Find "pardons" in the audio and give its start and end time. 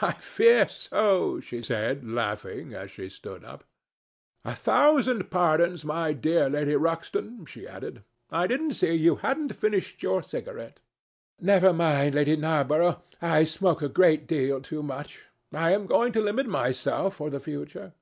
5.32-5.84